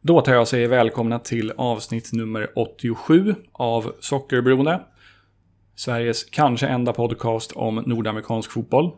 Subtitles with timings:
[0.00, 4.80] Då tar jag säger välkomna till avsnitt nummer 87 av Sockerberoende.
[5.74, 8.90] Sveriges kanske enda podcast om nordamerikansk fotboll.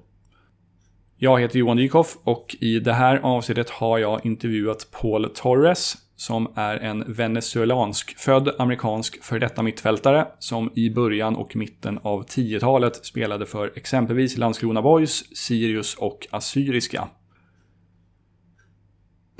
[1.16, 6.52] Jag heter Johan Dykhoff och i det här avsnittet har jag intervjuat Paul Torres som
[6.54, 13.04] är en venezuelansk född amerikansk för detta mittfältare som i början och mitten av 10-talet
[13.06, 17.08] spelade för exempelvis Landskrona Boys, Sirius och Assyriska.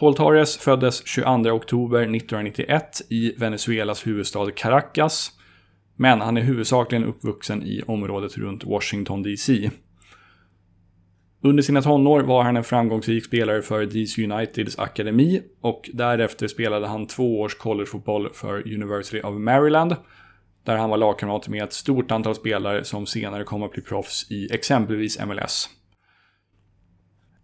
[0.01, 5.31] Paul Torres föddes 22 oktober 1991 i Venezuelas huvudstad Caracas.
[5.97, 9.71] Men han är huvudsakligen uppvuxen i området runt Washington DC.
[11.43, 16.87] Under sina tonår var han en framgångsrik spelare för DC Uniteds akademi och därefter spelade
[16.87, 19.97] han två års collegefotboll för University of Maryland
[20.65, 24.31] där han var lagkamrat med ett stort antal spelare som senare kom att bli proffs
[24.31, 25.69] i exempelvis MLS.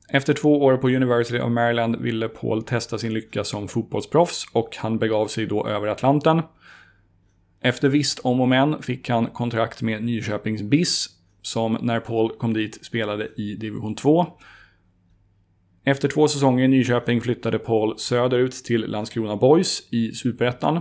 [0.09, 4.77] Efter två år på University of Maryland ville Paul testa sin lycka som fotbollsproffs och
[4.77, 6.43] han begav sig då över Atlanten.
[7.61, 11.09] Efter visst om och men fick han kontrakt med Nyköpings BIS
[11.43, 14.27] som när Paul kom dit spelade i division 2.
[15.85, 20.81] Efter två säsonger i Nyköping flyttade Paul söderut till Landskrona Boys i Superettan.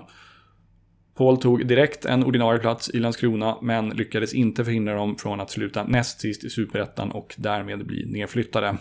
[1.17, 5.49] Paul tog direkt en ordinarie plats i Landskrona men lyckades inte förhindra dem från att
[5.49, 8.77] sluta näst sist i Superettan och därmed bli nedflyttade.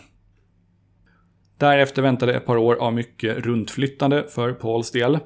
[1.59, 5.19] Därefter väntade ett par år av mycket runtflyttande för Pauls del.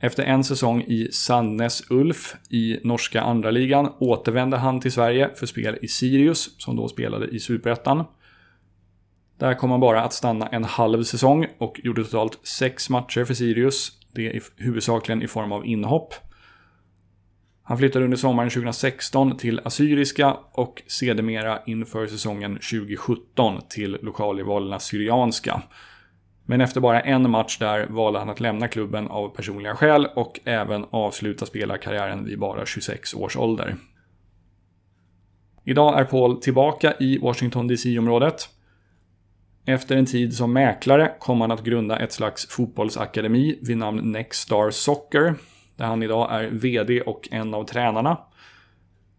[0.00, 5.46] Efter en säsong i Sandnes Ulf i norska andra ligan återvände han till Sverige för
[5.46, 8.04] spel i Sirius, som då spelade i Superettan.
[9.38, 13.34] Där kom han bara att stanna en halv säsong och gjorde totalt sex matcher för
[13.34, 16.14] Sirius, det huvudsakligen i form av inhopp.
[17.66, 25.62] Han flyttade under sommaren 2016 till Assyriska och sedermera inför säsongen 2017 till lokalrivalerna Syrianska.
[26.46, 30.40] Men efter bara en match där valde han att lämna klubben av personliga skäl och
[30.44, 33.76] även avsluta spelarkarriären vid bara 26 års ålder.
[35.64, 38.48] Idag är Paul tillbaka i Washington DC-området.
[39.66, 44.40] Efter en tid som mäklare kom han att grunda ett slags fotbollsakademi vid namn Next
[44.40, 45.34] Star Soccer
[45.76, 48.18] där han idag är VD och en av tränarna.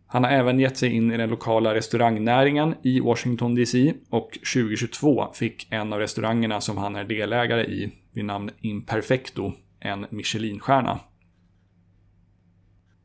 [0.08, 5.34] Han har även gett sig in i den lokala restaurangnäringen i Washington DC och 2022
[5.34, 11.00] fick en av restaurangerna som han är delägare i vid namn Imperfecto en Michelinstjärna.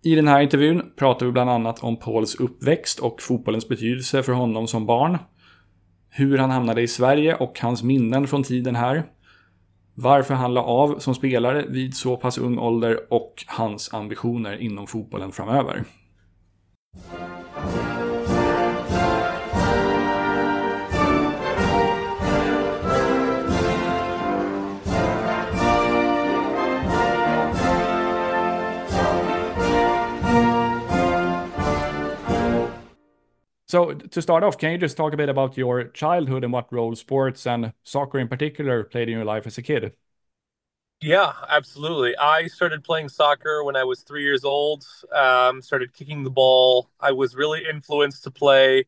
[0.02, 4.32] I den här intervjun pratar vi bland annat om Pauls uppväxt och fotbollens betydelse för
[4.32, 5.18] honom som barn.
[6.08, 9.04] Hur han hamnade i Sverige och hans minnen från tiden här
[10.00, 14.86] varför han la av som spelare vid så pass ung ålder och hans ambitioner inom
[14.86, 15.84] fotbollen framöver.
[33.70, 36.72] So to start off, can you just talk a bit about your childhood and what
[36.72, 39.92] role sports and soccer in particular played in your life as a kid?
[41.00, 42.16] Yeah, absolutely.
[42.16, 44.84] I started playing soccer when I was three years old.
[45.12, 46.90] Um, started kicking the ball.
[46.98, 48.86] I was really influenced to play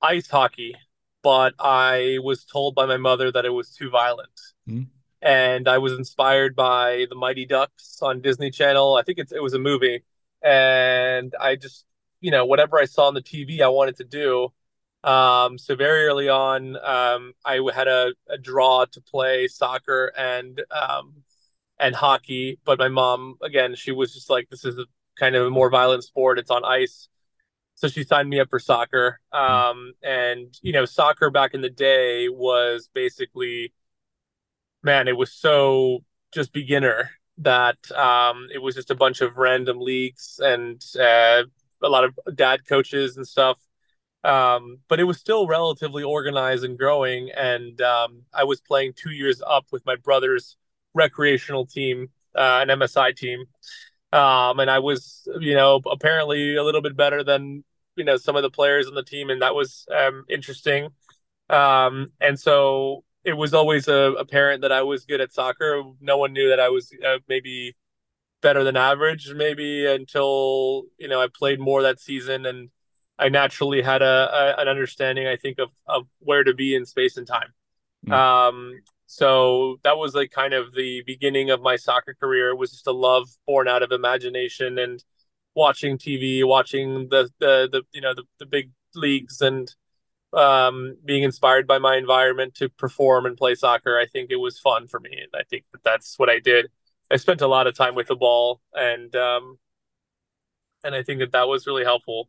[0.00, 0.74] ice hockey,
[1.22, 4.40] but I was told by my mother that it was too violent.
[4.66, 4.86] Mm.
[5.20, 8.94] And I was inspired by the Mighty Ducks on Disney Channel.
[8.94, 10.02] I think it was a movie,
[10.42, 11.84] and I just
[12.20, 14.48] you know whatever I saw on the TV, I wanted to do.
[15.04, 20.60] Um, so very early on, um, I had a, a, draw to play soccer and
[20.72, 21.22] um,
[21.78, 24.86] and hockey, but my mom again, she was just like, "This is a
[25.18, 26.38] kind of a more violent sport.
[26.38, 27.08] It's on ice."
[27.76, 29.20] So she signed me up for soccer.
[29.32, 33.72] Um, and you know, soccer back in the day was basically,
[34.82, 39.80] man, it was so just beginner that um, it was just a bunch of random
[39.80, 41.44] leagues and uh,
[41.82, 43.58] a lot of dad coaches and stuff.
[44.24, 47.30] Um, but it was still relatively organized and growing.
[47.30, 50.56] And um, I was playing two years up with my brother's
[50.94, 53.44] recreational team, uh, an MSI team.
[54.12, 57.64] Um, and I was, you know, apparently a little bit better than,
[57.96, 59.30] you know, some of the players on the team.
[59.30, 60.88] And that was um, interesting.
[61.50, 65.82] Um, and so it was always a, apparent that I was good at soccer.
[66.00, 67.76] No one knew that I was uh, maybe
[68.40, 72.70] better than average maybe until you know I played more that season and
[73.18, 76.86] I naturally had a, a an understanding I think of of where to be in
[76.86, 77.52] space and time.
[78.06, 78.12] Mm.
[78.12, 82.50] Um, so that was like kind of the beginning of my soccer career.
[82.50, 85.02] It was just a love born out of imagination and
[85.54, 89.74] watching TV, watching the the, the you know the, the big leagues and
[90.32, 93.98] um, being inspired by my environment to perform and play soccer.
[93.98, 96.70] I think it was fun for me, and I think that that's what I did.
[97.10, 99.58] I spent a lot of time with the ball, and um,
[100.84, 102.28] and I think that that was really helpful.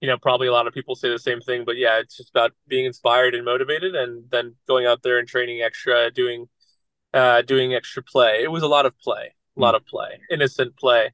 [0.00, 2.30] You know, probably a lot of people say the same thing, but yeah, it's just
[2.30, 6.48] about being inspired and motivated, and then going out there and training extra, doing
[7.14, 8.42] uh, doing extra play.
[8.42, 11.12] It was a lot of play, a lot of play, innocent play.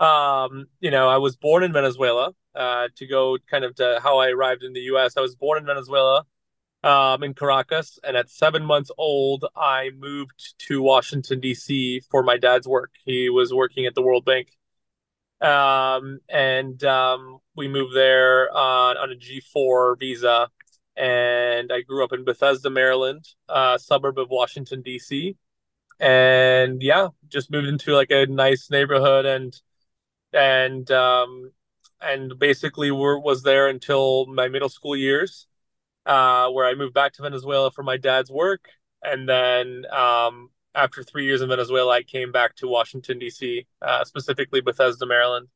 [0.00, 2.32] Um, you know, I was born in Venezuela.
[2.54, 5.16] Uh, to go kind of to how I arrived in the U.S.
[5.16, 6.24] I was born in Venezuela,
[6.84, 12.00] um, in Caracas, and at seven months old, I moved to Washington D.C.
[12.10, 12.92] for my dad's work.
[13.04, 14.48] He was working at the World Bank,
[15.40, 20.48] um, and um, we moved there on on a G four visa.
[20.96, 25.36] And I grew up in Bethesda, Maryland, a suburb of Washington D.C.
[26.00, 29.54] And yeah, just moved into like a nice neighborhood and
[30.32, 31.52] and um,
[32.00, 35.47] and basically were, was there until my middle school years,
[36.06, 38.68] uh, where I moved back to Venezuela for my dad's work,
[39.02, 44.04] and then um, after three years in Venezuela, I came back to Washington D.C., uh,
[44.04, 45.48] specifically Bethesda, Maryland.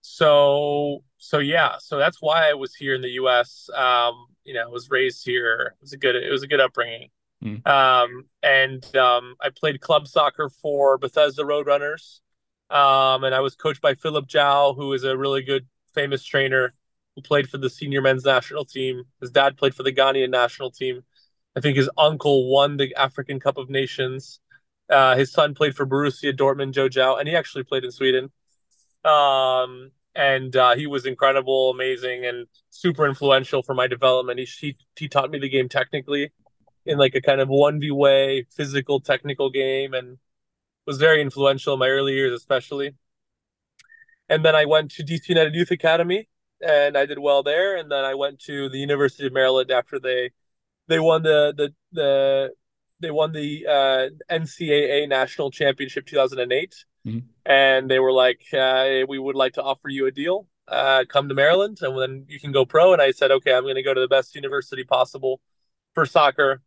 [0.00, 3.68] So, so yeah, so that's why I was here in the U.S.
[3.74, 5.74] Um, you know, I was raised here.
[5.76, 7.10] It was a good, it was a good upbringing.
[7.44, 7.66] Mm.
[7.66, 12.20] Um, and um, I played club soccer for Bethesda Roadrunners.
[12.70, 16.74] Um, and I was coached by Philip Gyau, who is a really good, famous trainer
[17.16, 19.04] who played for the senior men's national team.
[19.20, 21.02] His dad played for the Ghanaian national team.
[21.56, 24.38] I think his uncle won the African Cup of Nations.
[24.88, 28.30] Uh, his son played for Borussia Dortmund, Joe and he actually played in Sweden.
[29.04, 34.38] Um, and uh, he was incredible, amazing, and super influential for my development.
[34.38, 36.32] He, he he taught me the game technically,
[36.84, 40.18] in like a kind of one v way, physical, technical game, and
[40.86, 42.94] was very influential in my early years, especially.
[44.28, 46.28] And then I went to DC United Youth Academy,
[46.60, 47.76] and I did well there.
[47.76, 50.30] And then I went to the University of Maryland after they
[50.88, 52.50] they won the the the
[53.00, 57.18] they won the uh, NCAA National Championship 2008, mm-hmm.
[57.44, 60.48] and they were like, uh, "We would like to offer you a deal.
[60.68, 63.64] Uh, come to Maryland, and then you can go pro." And I said, "Okay, I'm
[63.64, 65.40] going to go to the best university possible
[65.94, 66.62] for soccer."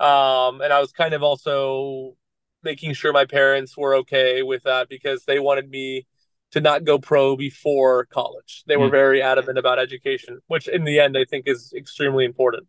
[0.00, 2.16] Um, and I was kind of also
[2.62, 6.06] making sure my parents were okay with that because they wanted me
[6.52, 8.64] to not go pro before college.
[8.66, 8.92] They were mm.
[8.92, 12.66] very adamant about education, which in the end I think is extremely important.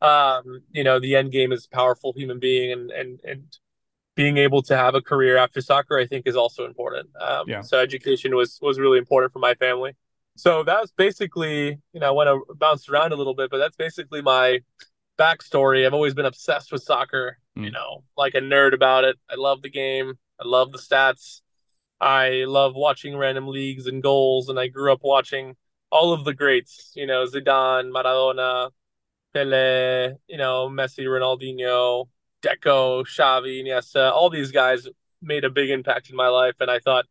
[0.00, 3.58] Um, you know, the end game is powerful human being and and and
[4.14, 7.08] being able to have a career after soccer I think is also important.
[7.20, 7.62] Um, yeah.
[7.62, 9.96] so education was was really important for my family.
[10.36, 13.58] So that was basically, you know, I want to bounce around a little bit, but
[13.58, 14.60] that's basically my
[15.16, 15.86] backstory.
[15.86, 17.64] I've always been obsessed with soccer, mm.
[17.64, 19.16] you know, like a nerd about it.
[19.30, 20.14] I love the game.
[20.40, 21.40] I love the stats.
[22.00, 25.56] I love watching random leagues and goals, and I grew up watching
[25.90, 28.70] all of the greats, you know, Zidane, Maradona,
[29.32, 32.08] Pele, you know, Messi, Ronaldinho,
[32.42, 34.88] Deco, Xavi, Iniesta, all these guys
[35.22, 36.54] made a big impact in my life.
[36.60, 37.06] And I thought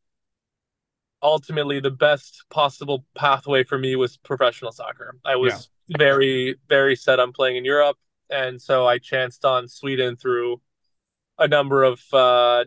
[1.22, 5.16] ultimately the best possible pathway for me was professional soccer.
[5.26, 7.98] I was very very set on playing in Europe,
[8.30, 10.62] and so I chanced on Sweden through
[11.40, 12.66] a number of uh,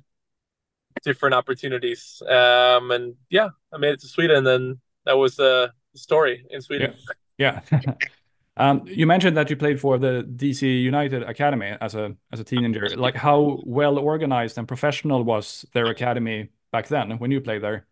[1.03, 2.23] different opportunities.
[2.29, 6.61] Um, and yeah, I made it to Sweden, and then that was the story in
[6.61, 6.95] Sweden.
[7.39, 7.61] Yeah.
[7.71, 7.95] yeah.
[8.57, 12.45] um, you mentioned that you played for the DC United Academy as a as a
[12.45, 12.89] teenager.
[12.97, 17.87] Like, how well organized and professional was their academy back then when you played there?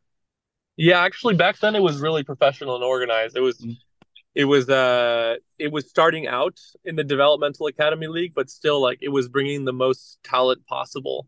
[0.77, 3.37] Yeah, actually, back then it was really professional and organized.
[3.37, 3.77] It was mm
[4.35, 8.99] it was uh it was starting out in the developmental academy league but still like
[9.01, 11.27] it was bringing the most talent possible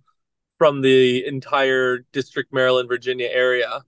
[0.58, 3.82] from the entire district maryland virginia area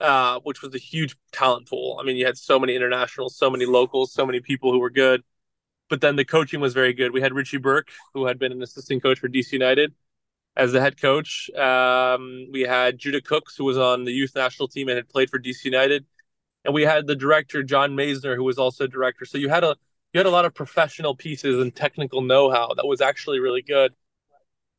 [0.00, 3.50] uh, which was a huge talent pool i mean you had so many internationals so
[3.50, 5.22] many locals so many people who were good
[5.88, 8.62] but then the coaching was very good we had richie burke who had been an
[8.62, 9.94] assistant coach for dc united
[10.56, 14.68] as the head coach um, we had judah cooks who was on the youth national
[14.68, 16.06] team and had played for dc united
[16.64, 19.24] and we had the director John Maisner, who was also director.
[19.24, 19.76] So you had a
[20.12, 23.94] you had a lot of professional pieces and technical know-how that was actually really good.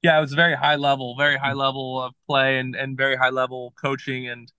[0.01, 3.29] Yeah, it was very high level, very high level of play and and very high
[3.29, 4.51] level coaching, and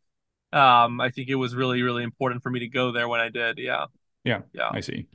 [0.53, 3.29] um, I think it was really really important for me to go there when I
[3.29, 3.59] did.
[3.59, 3.87] Yeah,
[4.25, 4.71] yeah, yeah.
[4.71, 5.07] I see.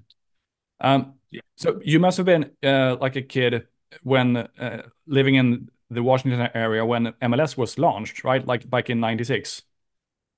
[0.79, 1.41] Um, yeah.
[1.55, 3.67] so you must have been uh, like a kid
[4.03, 8.45] when uh, living in the Washington area when MLS was launched, right?
[8.45, 9.63] Like back in '96.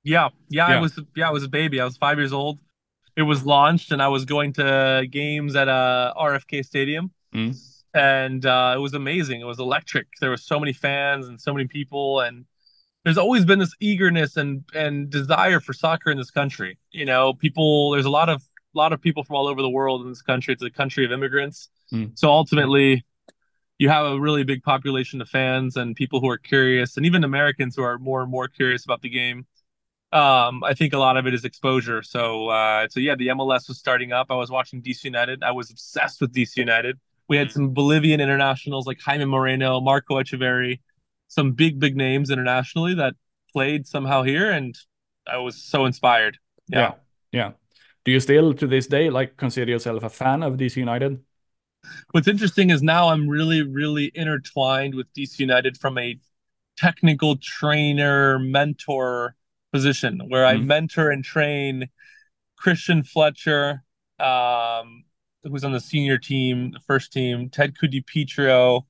[0.03, 1.81] Yeah, yeah, yeah, I was yeah, I was a baby.
[1.81, 2.60] I was five years old.
[3.15, 7.79] It was launched, and I was going to games at a uh, RFK Stadium, mm.
[8.00, 9.41] And uh, it was amazing.
[9.41, 10.08] It was electric.
[10.22, 12.46] There were so many fans and so many people, and
[13.03, 16.77] there's always been this eagerness and and desire for soccer in this country.
[16.91, 17.91] You know, people.
[17.91, 18.41] There's a lot of
[18.74, 20.53] lot of people from all over the world in this country.
[20.53, 21.70] It's a country of immigrants.
[21.94, 22.18] Mm.
[22.18, 23.03] So ultimately,
[23.79, 27.25] you have a really big population of fans and people who are curious, and even
[27.25, 29.46] Americans who are more and more curious about the game.
[30.12, 32.01] Um, I think a lot of it is exposure.
[32.01, 34.27] So, uh, so yeah, the MLS was starting up.
[34.32, 35.44] I was watching DC United.
[35.44, 36.98] I was obsessed with DC United.
[37.30, 40.80] We had some Bolivian internationals like Jaime Moreno, Marco Etcheverry,
[41.28, 43.14] some big, big names internationally that
[43.54, 44.76] played somehow here, and
[45.28, 46.38] I was so inspired.
[46.68, 46.80] Yeah.
[46.80, 46.94] yeah,
[47.32, 47.52] yeah.
[48.04, 51.20] Do you still, to this day, like consider yourself a fan of DC United?
[52.12, 56.20] What's interesting is now I'm really, really intertwined with DC United from a
[56.78, 59.36] technical trainer, mentor
[59.72, 60.64] position where mm-hmm.
[60.64, 61.90] I mentor and train
[62.58, 63.84] Christian Fletcher,
[64.20, 65.04] um,
[65.43, 68.84] who's on the senior team, the first team, Ted Ku-DiPietro.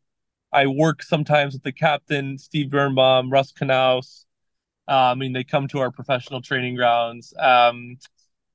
[0.52, 4.26] I work sometimes with the captain, Steve Birnbaum, Russ Canouse.
[4.88, 7.34] Uh, I mean, they come to our professional training grounds.
[7.38, 7.98] Um,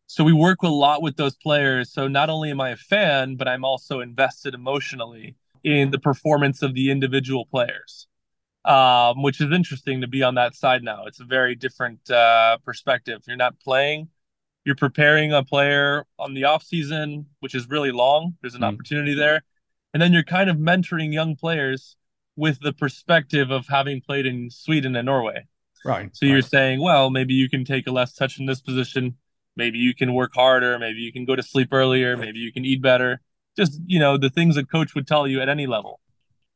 [0.07, 1.93] so we work a lot with those players.
[1.93, 6.63] So not only am I a fan, but I'm also invested emotionally in the performance
[6.63, 8.09] of the individual players,
[8.65, 11.07] um, which is interesting to be on that side now.
[11.07, 13.23] It's a very different uh, perspective.
[13.27, 14.09] You're not playing,
[14.65, 18.37] you're preparing a player on the off season, which is really long.
[18.41, 18.73] There's an mm.
[18.73, 19.43] opportunity there,
[19.93, 21.97] and then you're kind of mentoring young players
[22.37, 25.47] with the perspective of having played in Sweden and Norway.
[25.85, 26.11] Right.
[26.17, 26.45] So you're right.
[26.45, 29.17] saying, well, maybe you can take a less touch in this position.
[29.57, 30.79] Maybe you can work harder.
[30.79, 32.17] Maybe you can go to sleep earlier.
[32.17, 33.21] Maybe you can eat better.
[33.57, 36.01] Just, you know, the things a coach would tell you at any level.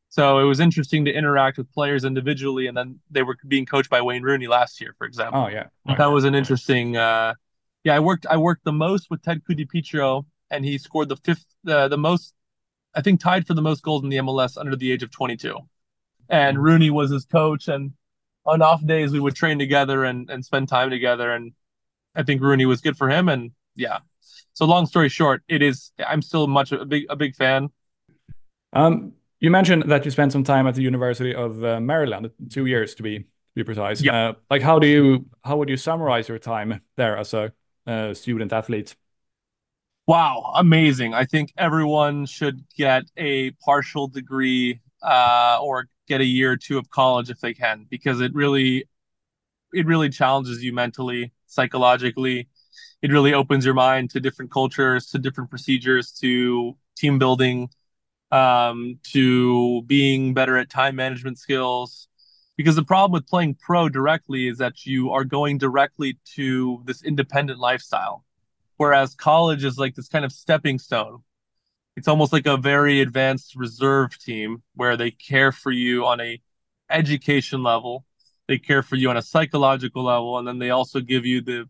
[0.09, 2.65] So it was interesting to interact with players individually.
[2.65, 5.43] And then they were being coached by Wayne Rooney last year, for example.
[5.43, 5.67] Oh, yeah.
[5.87, 5.97] Right.
[5.97, 7.35] That was an interesting, uh,
[7.83, 11.45] yeah, I worked I worked the most with Ted Ku-DiPietro, and he scored the fifth
[11.67, 12.33] uh, the most
[12.95, 15.57] I think tied for the most goals in the MLS under the age of 22.
[16.29, 16.61] And.
[16.61, 17.93] Rooney was his coach and
[18.45, 21.53] on off days we would train together and and spend time together and
[22.15, 23.99] I think Rooney was good for him and yeah.
[24.53, 27.69] So long story short, it is I'm still much a big a big fan.
[28.73, 32.65] Um you mentioned that you spent some time at the University of uh, Maryland, 2
[32.65, 34.01] years to be be precise.
[34.01, 34.29] Yeah.
[34.29, 37.53] Uh, like how do you how would you summarize your time there as a
[37.89, 38.95] uh, student athlete.
[40.07, 41.13] Wow, amazing.
[41.13, 46.79] I think everyone should get a partial degree uh, or get a year or two
[46.79, 48.85] of college if they can, because it really
[49.73, 52.49] it really challenges you mentally, psychologically.
[53.01, 57.69] It really opens your mind to different cultures, to different procedures, to team building,
[58.31, 62.08] um, to being better at time management skills,
[62.59, 67.01] because the problem with playing pro directly is that you are going directly to this
[67.01, 68.25] independent lifestyle
[68.75, 71.19] whereas college is like this kind of stepping stone.
[71.95, 76.41] It's almost like a very advanced reserve team where they care for you on a
[76.89, 78.03] education level
[78.49, 81.69] they care for you on a psychological level and then they also give you the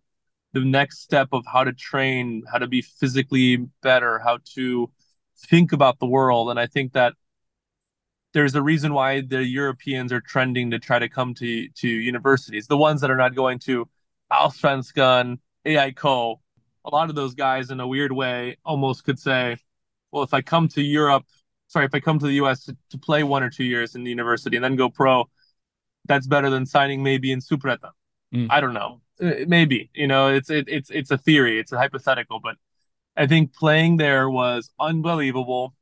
[0.54, 4.90] the next step of how to train how to be physically better how to
[5.38, 6.50] think about the world.
[6.50, 7.14] And i think that
[8.34, 12.68] there's a reason why the Europeans are trending to try to come to to universities.
[12.68, 13.88] The ones that are not going to
[14.32, 19.58] Allsvenskan, AIK, a lot of those guys in a weird way almost could say,
[20.12, 21.26] well, if I come to Europe,
[21.68, 24.04] sorry, if I come to the US to, to play one or two years in
[24.04, 25.30] the university and then go pro,
[26.06, 27.92] that's better than signing maybe in Superettan.
[28.34, 28.48] Mm.
[28.50, 29.02] I don't know.
[29.22, 32.56] Uh, maybe, you know, it's it, it's it's a theory, it's a hypothetical, but
[33.18, 35.74] I think playing there was unbelievable.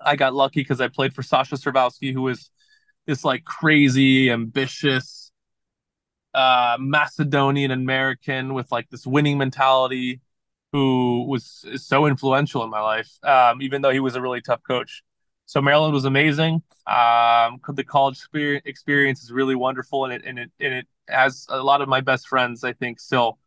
[0.00, 2.50] I got lucky because I played for Sasho Cirovski, who was
[3.06, 5.30] this like crazy, ambitious
[6.34, 10.20] uh, Macedonian American with like this winning mentality,
[10.72, 14.60] who was so influential in my life, um, even though he was a really tough
[14.66, 15.02] coach.
[15.46, 16.62] So Maryland was amazing.
[16.86, 21.62] Um, the college experience is really wonderful, and it and it and it has a
[21.62, 22.64] lot of my best friends.
[22.64, 23.38] I think still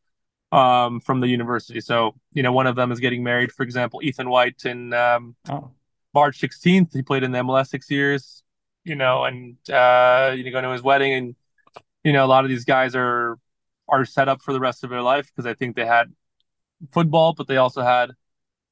[0.51, 1.81] um, from the university.
[1.81, 5.35] So you know, one of them is getting married, for example, Ethan White, and um,
[5.49, 5.71] oh.
[6.17, 6.93] March 16th.
[6.93, 8.41] He played in the MLS six years,
[8.83, 11.35] you know, and uh, you know, going to his wedding, and
[12.03, 13.37] you know, a lot of these guys are
[13.87, 16.11] are set up for the rest of their life because I think they had
[16.91, 18.09] football, but they also had,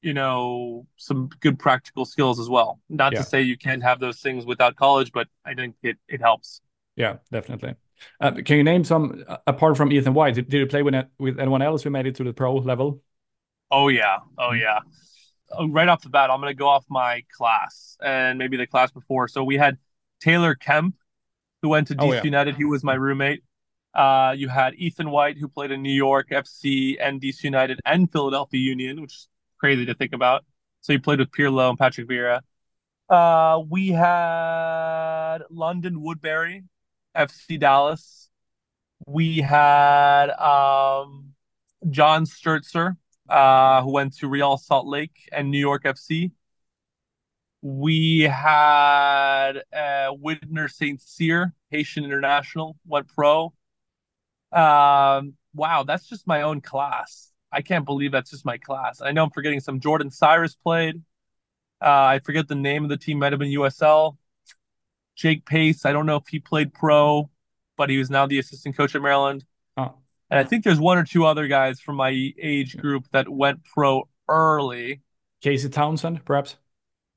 [0.02, 2.80] you know, some good practical skills as well.
[2.88, 3.20] Not yeah.
[3.20, 6.60] to say you can't have those things without college, but I think it it helps.
[6.96, 7.76] Yeah, definitely.
[8.20, 10.34] Uh, can you name some uh, apart from Ethan White?
[10.34, 13.02] Did, did you play with with anyone else who made it to the pro level?
[13.70, 14.80] Oh yeah, oh yeah.
[15.50, 18.66] Uh, right off the bat, I'm going to go off my class and maybe the
[18.66, 19.28] class before.
[19.28, 19.78] So we had
[20.20, 20.96] Taylor Kemp,
[21.62, 22.22] who went to DC oh, yeah.
[22.22, 22.56] United.
[22.56, 23.42] He was my roommate.
[23.94, 28.10] Uh, you had Ethan White, who played in New York FC and DC United and
[28.10, 30.44] Philadelphia Union, which is crazy to think about.
[30.82, 32.40] So he played with Pirlo and Patrick Vieira.
[33.08, 36.64] Uh, we had London Woodberry,
[37.16, 38.28] FC Dallas.
[39.06, 41.34] We had um,
[41.88, 42.96] John Stertzer,
[43.28, 46.32] uh, who went to Real Salt Lake and New York FC.
[47.62, 51.00] We had uh, Widner St.
[51.00, 53.52] Cyr, Haitian international, went pro.
[54.52, 57.32] Um, wow, that's just my own class.
[57.50, 59.00] I can't believe that's just my class.
[59.00, 59.80] I know I'm forgetting some.
[59.80, 61.02] Jordan Cyrus played.
[61.80, 64.16] Uh, I forget the name of the team, might have been USL.
[65.14, 67.30] Jake Pace, I don't know if he played pro,
[67.76, 69.44] but he was now the assistant coach at Maryland.
[69.76, 69.94] Oh.
[70.30, 73.64] And I think there's one or two other guys from my age group that went
[73.64, 75.02] pro early.
[75.40, 76.56] Casey Townsend, perhaps.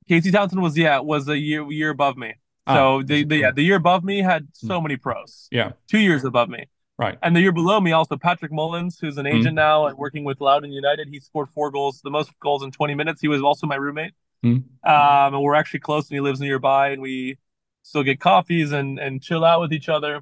[0.08, 2.34] Casey Townsend was yeah was a year year above me.
[2.68, 5.48] So Ah, the, the yeah the year above me had so many pros.
[5.50, 6.66] Yeah, Two years above me.
[6.98, 7.18] right.
[7.22, 10.40] And the year below me, also Patrick Mullins, who's an agent now and working with
[10.40, 11.08] Loudoun United.
[11.08, 13.20] He scored four goals, the most goals in 20 minutes.
[13.20, 14.12] He was also my roommate.
[14.44, 14.64] Mm.
[14.84, 17.38] Um, and we're actually close, and he lives nearby, and we
[17.82, 20.20] still get coffees and and chill out with each other.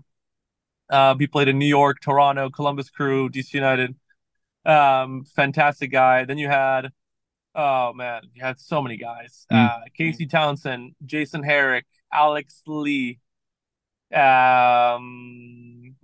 [0.90, 3.94] Uh, he played in New York, Toronto, Columbus Crew, DC United.
[4.64, 6.24] Um, fantastic guy.
[6.24, 6.90] Then you had,
[7.54, 9.46] oh man, you had so many guys.
[9.52, 9.68] Mm.
[9.68, 13.18] Uh, Casey Townsend, Jason Herrick, Alex Lee,
[14.14, 15.94] um,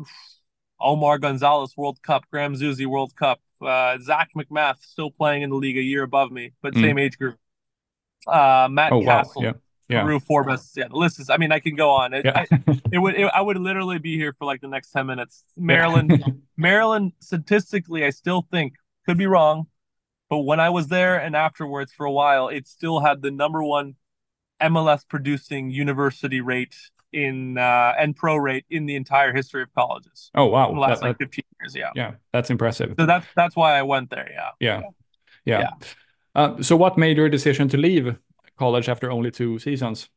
[0.81, 5.57] Omar Gonzalez World Cup, Graham Zusi World Cup, uh, Zac MacMath still playing in the
[5.57, 6.81] league a year above me, but Mm.
[6.83, 7.39] same age group.
[8.27, 9.31] Uh, Matt Oh wow.
[9.39, 9.53] Yeah.
[9.89, 10.03] Yeah.
[10.03, 10.73] Peru Forbes.
[10.77, 11.29] Yeah, the list is.
[11.31, 12.15] I mean, I can go on.
[12.15, 12.45] It, Yeah.
[12.51, 13.15] I, it would.
[13.17, 15.45] It, I would literally be here for like the next ten minutes.
[15.57, 17.13] Maryland, Maryland.
[17.21, 18.75] Statistically, I still think
[19.07, 19.67] could be wrong,
[20.31, 23.63] but when I was there and afterwards for a while, it still had the number
[23.63, 23.97] one
[24.63, 26.75] MLS producing university rate
[27.13, 30.31] in uh, and pro rate in the entire history of colleges.
[30.35, 30.73] Oh wow.
[30.73, 31.91] The last That- like 15 years, yeah.
[31.95, 32.95] yeah, that's impressive.
[32.99, 34.29] So that's that's why I went there.
[34.33, 34.51] Yeah.
[34.61, 34.81] Yeah.
[35.45, 35.61] Yeah.
[35.61, 35.71] Yeah.
[36.35, 38.17] Uh, so what made your decision to leave
[38.59, 40.09] college after only two seasons?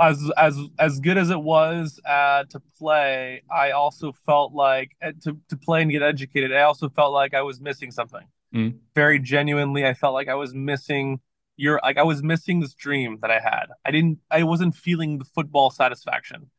[0.00, 5.12] as as as good as it was uh, to play, I also felt like uh,
[5.24, 6.52] to to play and get educated.
[6.52, 8.26] I also felt like I was missing something.
[8.54, 8.78] Mm.
[8.94, 11.20] Very genuinely, I felt like I was missing
[11.56, 13.66] your like I was missing this dream that I had.
[13.84, 14.18] I didn't.
[14.30, 16.50] I wasn't feeling the football satisfaction.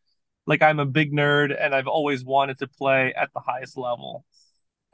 [0.45, 4.25] Like I'm a big nerd, and I've always wanted to play at the highest level.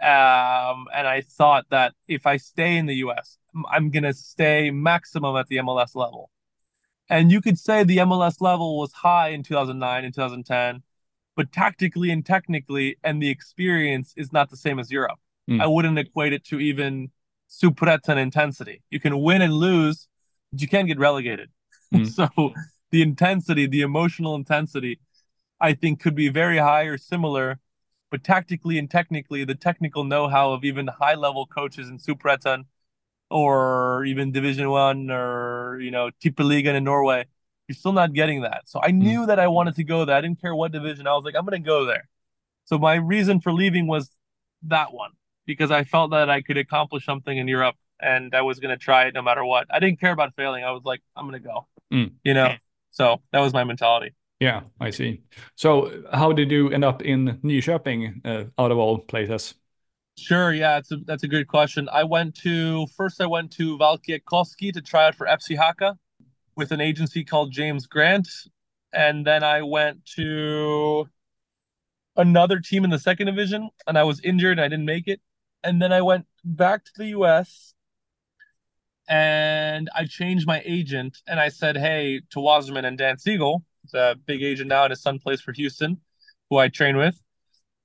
[0.01, 3.37] Um, and I thought that if I stay in the U.S.,
[3.71, 6.29] I'm gonna stay maximum at the MLS level.
[7.09, 10.83] And you could say the MLS level was high in 2009 and 2010,
[11.35, 15.19] but tactically and technically, and the experience is not the same as Europe.
[15.49, 15.61] Mm.
[15.61, 17.11] I wouldn't equate it to even
[17.49, 18.81] Superettan intensity.
[18.89, 20.07] You can win and lose,
[20.51, 21.49] but you can't get relegated.
[21.93, 22.07] Mm.
[22.13, 22.53] so
[22.91, 24.99] the intensity, the emotional intensity,
[25.59, 27.59] I think could be very high or similar,
[28.09, 32.65] but tactically and technically, the technical know-how of even high-level coaches in Superettan
[33.29, 37.25] or even Division One or you know Tippeligaen in Norway,
[37.67, 38.63] you're still not getting that.
[38.65, 40.15] So I knew that I wanted to go there.
[40.15, 41.07] I didn't care what division.
[41.07, 42.07] I was like, I'm gonna go there.
[42.65, 44.09] So my reason for leaving was
[44.63, 45.11] that one
[45.45, 49.05] because I felt that I could accomplish something in Europe and I was gonna try
[49.07, 49.67] it no matter what.
[49.69, 50.63] I didn't care about failing.
[50.63, 51.67] I was like, I'm gonna go.
[51.91, 52.11] Mm.
[52.23, 52.55] You know.
[52.91, 54.15] So that was my mentality.
[54.39, 55.23] Yeah, I see.
[55.55, 59.55] So how did you end up in Nyköping, uh, out of all places?
[60.17, 61.87] Sure, yeah, it's a, that's a good question.
[61.91, 63.21] I went to first.
[63.21, 65.97] I went to Valkeakoski to try out for FC Haka
[66.55, 68.27] with an agency called James Grant,
[68.93, 71.07] and then I went to
[72.15, 75.21] another team in the second division, and I was injured and I didn't make it.
[75.63, 77.75] And then I went back to the U.S.
[79.07, 83.99] and I changed my agent, and I said, "Hey, to Wasserman and Dan Siegel, he's
[83.99, 85.99] a big agent now, and his son plays for Houston,
[86.49, 87.21] who I train with."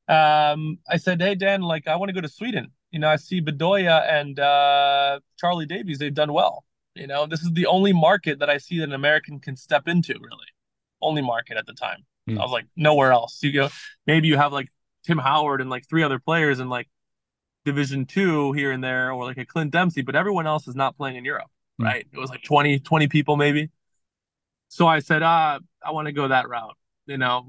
[0.08, 2.72] um, I said, "Hey Dan, like I want to go to Sweden.
[2.90, 5.98] You know, I see Bedoya and uh, Charlie Davies.
[5.98, 6.64] They've done well.
[6.94, 9.88] You know, this is the only market that I see that an American can step
[9.88, 10.14] into.
[10.14, 10.46] Really,
[11.00, 12.04] only market at the time.
[12.26, 12.38] Hmm.
[12.38, 13.42] I was like, nowhere else.
[13.42, 13.68] You go,
[14.06, 14.68] maybe you have like
[15.04, 16.88] Tim Howard and like three other players in like
[17.64, 20.96] Division Two here and there, or like a Clint Dempsey, but everyone else is not
[20.96, 21.50] playing in Europe.
[21.78, 21.86] Hmm.
[21.86, 22.06] Right?
[22.12, 23.70] It was like 20, 20 people maybe.
[24.68, 27.44] So I said, uh, I want to go that route you know,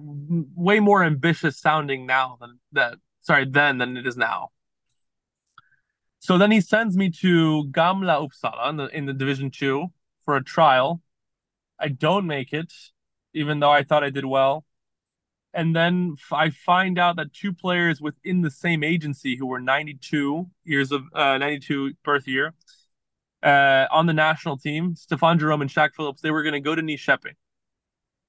[0.55, 2.95] way more ambitious sounding now than that.
[3.21, 4.49] Sorry, then than it is now.
[6.19, 9.87] So then he sends me to Gamla Uppsala in the, in the Division Two
[10.25, 11.01] for a trial.
[11.79, 12.73] I don't make it,
[13.33, 14.65] even though I thought I did well.
[15.53, 20.49] And then I find out that two players within the same agency who were 92
[20.63, 22.53] years of uh, 92 birth year
[23.43, 26.73] uh, on the national team, Stefan Jerome and Shaq Phillips, they were going to go
[26.73, 27.35] to Nyköping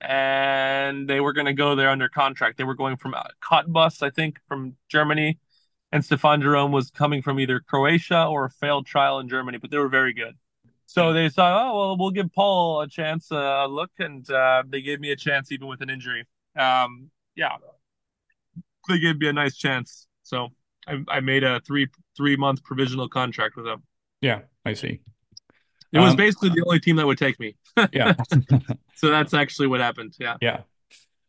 [0.00, 2.58] and they were going to go there under contract.
[2.58, 5.38] They were going from uh, Cottbus, I think, from Germany,
[5.92, 9.70] and Stefan Jerome was coming from either Croatia or a failed trial in Germany, but
[9.70, 10.34] they were very good.
[10.86, 14.62] So they thought, oh well, we'll give Paul a chance, uh, a look, and uh,
[14.68, 16.26] they gave me a chance even with an injury.
[16.56, 17.56] Um, yeah,
[18.88, 20.06] they gave me a nice chance.
[20.22, 20.48] So
[20.86, 23.82] I, I made a three three month provisional contract with them.
[24.20, 25.00] Yeah, I see.
[25.94, 27.56] It was Um, basically the only team that would take me.
[27.92, 28.14] Yeah.
[28.96, 30.14] So that's actually what happened.
[30.18, 30.36] Yeah.
[30.40, 30.60] Yeah.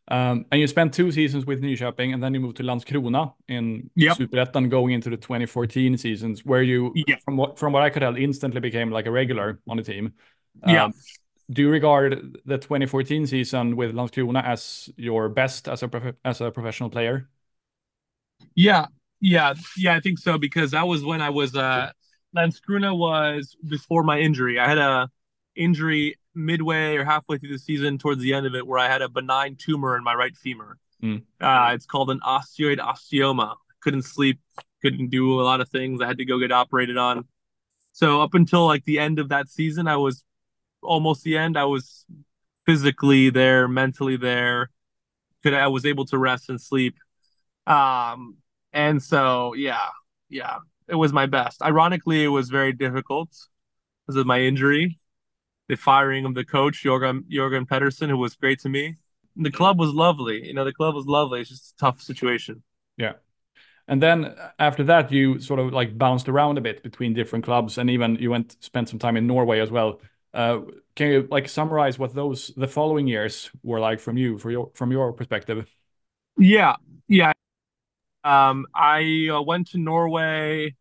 [0.08, 3.90] Um, and you spent two seasons with Nyköping, and then you moved to Landskrona in
[3.96, 4.16] Yep.
[4.18, 7.16] Superettan, going into the 2014 seasons, where you, Yeah.
[7.24, 10.12] from what from what I could tell, instantly became like a regular on the team.
[10.66, 10.84] Yeah.
[10.84, 10.94] Um,
[11.50, 16.40] do you regard the 2014 season with Landskrona as your best as a prof- as
[16.40, 17.28] a professional player?
[18.54, 18.86] Yeah,
[19.20, 19.94] yeah, yeah.
[19.94, 21.90] I think so because that was when I was uh
[22.34, 24.58] Landskrona was before my injury.
[24.58, 25.10] I had a
[25.54, 29.02] injury midway or halfway through the season towards the end of it where I had
[29.02, 30.78] a benign tumor in my right femur.
[31.02, 31.22] Mm.
[31.40, 33.56] Uh, it's called an osteoid osteoma.
[33.80, 34.40] Couldn't sleep,
[34.82, 36.00] couldn't do a lot of things.
[36.00, 37.26] I had to go get operated on.
[37.92, 40.22] So up until like the end of that season, I was
[40.82, 41.56] almost the end.
[41.56, 42.04] I was
[42.66, 44.70] physically there, mentally there.
[45.42, 46.96] Could I was able to rest and sleep.
[47.66, 48.36] Um,
[48.72, 49.88] and so yeah,
[50.28, 50.58] yeah,
[50.88, 51.62] it was my best.
[51.62, 53.30] Ironically, it was very difficult
[54.06, 54.98] because of my injury,
[55.68, 58.96] the firing of the coach Jorgen Jorgen Pedersen, who was great to me.
[59.36, 60.46] And the club was lovely.
[60.46, 61.40] You know, the club was lovely.
[61.40, 62.62] It's just a tough situation.
[62.96, 63.14] Yeah.
[63.88, 67.78] And then after that, you sort of like bounced around a bit between different clubs,
[67.78, 70.00] and even you went spent some time in Norway as well.
[70.34, 70.60] Uh,
[70.96, 74.70] can you like summarize what those the following years were like from you, for your
[74.74, 75.66] from your perspective?
[76.36, 77.32] Yeah, yeah.
[78.26, 80.74] Um, I uh, went to Norway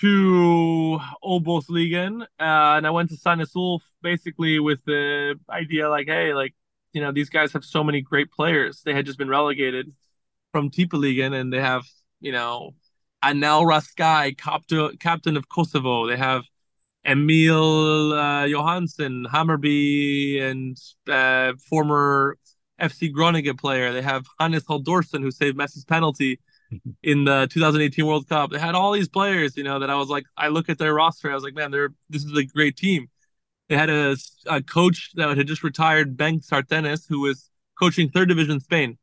[0.00, 6.34] to Obos-ligaen, uh, and I went to Sandnes Ulf basically with the idea like, hey,
[6.34, 6.54] like,
[6.92, 8.82] you know, these guys have so many great players.
[8.84, 9.94] They had just been relegated
[10.50, 11.84] from Tippeligaen, and they have,
[12.20, 12.74] you know,
[13.22, 16.08] Anel Raskaj, captain captain of Kosovo.
[16.08, 16.42] They have
[17.06, 20.76] Emil uh, Johansson, Hammarby, and
[21.08, 22.38] uh, former
[22.80, 23.92] FC Groningen player.
[23.92, 26.40] They have Hannes Halldórsson, who saved Messi's penalty
[27.02, 28.50] in the 2018 World Cup.
[28.50, 30.94] They had all these players, you know, that I was like, I look at their
[30.94, 33.08] roster, I was like, man, they're this is a great team.
[33.68, 38.28] They had a, a coach that had just retired, Ben Sæternes, who was coaching third
[38.28, 38.96] division Spain.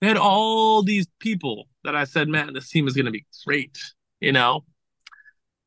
[0.00, 3.24] They had all these people that I said, man, this team is going to be
[3.44, 3.78] great,
[4.20, 4.64] you know.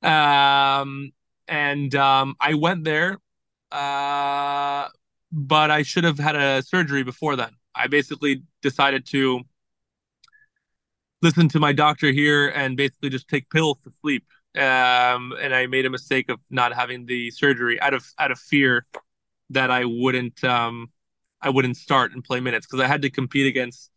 [0.02, 1.12] Um,
[1.48, 3.18] and um, I went there,
[3.72, 4.88] uh,
[5.38, 7.52] but I should have had a surgery before then.
[7.76, 9.42] I basically decided to
[11.22, 14.26] listen to my doctor here and basically just take pills to sleep.
[14.56, 18.40] Um, and I made a mistake of not having the surgery out of out of
[18.40, 18.88] fear
[19.52, 20.90] that I wouldn't um,
[21.40, 23.92] I wouldn't start and play minutes because I had to compete against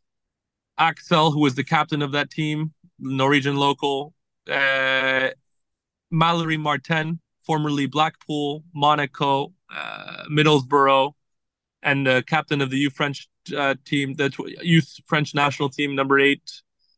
[0.76, 4.12] Axel, who was the captain of that team, Norwegian local,
[4.50, 5.30] uh,
[6.12, 11.14] Malaury Martin, formerly Blackpool, Monaco, uh, Middlesbrough,
[11.82, 14.30] and the captain of the youth French uh, team, the
[14.62, 16.42] youth French national team, number eight,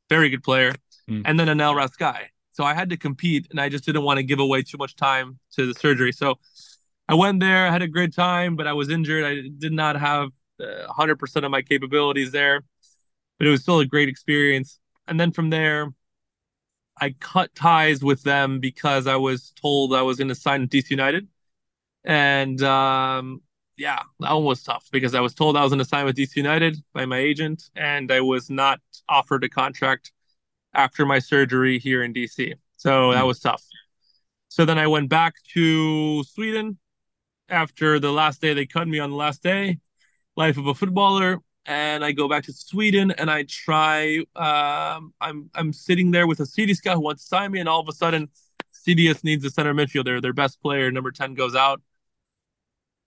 [0.08, 0.72] very good player,
[1.10, 1.22] Mm.
[1.24, 2.26] and then Anel Raskaj.
[2.52, 4.94] So I had to compete, and I just didn't want to give away too much
[4.94, 6.12] time to the surgery.
[6.12, 6.38] So
[7.08, 9.24] I went there, I had a great time, but I was injured.
[9.24, 10.28] I did not have
[10.60, 12.62] uh, 100% of my capabilities there,
[13.38, 14.78] but it was still a great experience.
[15.08, 15.92] And then from there,
[17.00, 20.70] I cut ties with them because I was told I was going to sign with
[20.70, 21.26] DC United.
[22.04, 23.40] And um,
[23.76, 26.16] yeah, that one was tough because I was told I was going to sign with
[26.16, 30.12] DC United by my agent, and I was not offered a contract
[30.74, 32.54] after my surgery here in DC.
[32.76, 33.26] So that Mm.
[33.28, 33.64] was tough.
[34.48, 36.78] So then I went back to Sweden
[37.48, 39.78] after the last day they cut me on the last day,
[40.36, 44.18] life of a footballer, and I go back to Sweden and I try.
[44.36, 47.88] Um, I'm I'm sitting there with Assyriska who wants to sign me, and all of
[47.88, 48.28] a sudden,
[48.72, 50.20] Sirius needs a center midfielder.
[50.22, 51.80] Their best player, number ten, goes out,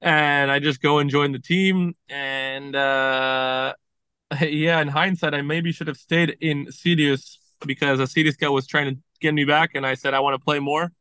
[0.05, 1.95] and I just go and join the team.
[2.07, 3.73] And uh,
[4.41, 9.01] yeah, in hindsight, I maybe should have stayed in Sirius because Assyriska was trying to
[9.19, 10.93] get me back, and I said I want to play more.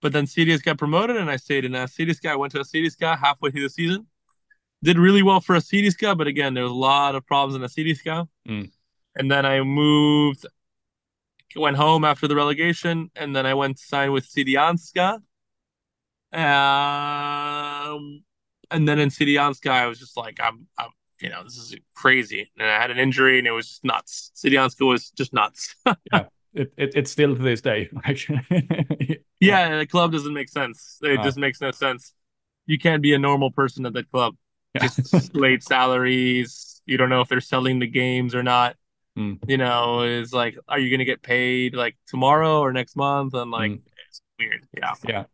[0.00, 2.24] But then Sirius got promoted, and I stayed in a CDS.
[2.24, 4.06] I went to a guy halfway through the season
[4.82, 8.28] did really well for Assyriska, but again, there was a lot of problems in Assyriska.
[8.48, 8.70] Mm.
[9.16, 10.46] And then I moved,
[11.56, 15.20] went home after the relegation, and then I went to sign with Syrianska.
[16.32, 18.22] Um,
[18.70, 22.50] and then in Syrianska, I was just like, I'm, I'm, you know, this is crazy.
[22.58, 24.30] And I had an injury, and it was just nuts.
[24.36, 25.74] Syrianska was just nuts.
[26.12, 27.88] Yeah, it, it it's still to this day.
[28.04, 28.40] Actually.
[29.40, 30.98] yeah, the club doesn't make sense.
[31.02, 31.22] It Oh.
[31.22, 32.14] just makes no sense.
[32.66, 34.34] You can't be a normal person at that club.
[34.80, 36.80] just late salaries.
[36.86, 38.76] You don't know if they're selling the games or not.
[39.18, 39.38] Mm.
[39.46, 43.34] You know, it's like, are you going to get paid like tomorrow or next month?
[43.34, 43.80] And like, Mm.
[44.08, 44.66] it's weird.
[44.76, 44.94] Yeah.
[45.06, 45.24] Yeah.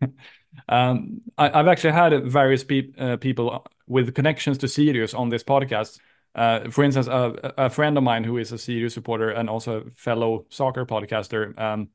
[0.68, 5.44] um, I, I've actually had various peop uh, people with connections to Sirius on this
[5.44, 5.98] podcast.
[6.34, 9.82] Uh, for instance, a, a friend of mine who is a CU supporter and also
[9.82, 11.88] a fellow soccer podcaster, um,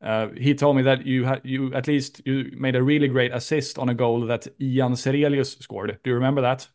[0.00, 3.32] uh, he told me that you had you at least you made a really great
[3.32, 5.98] assist on a goal that Ian Sirelius scored.
[6.02, 6.68] Do you remember that?